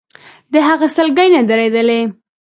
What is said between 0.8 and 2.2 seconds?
سلګۍ نه درېدلې.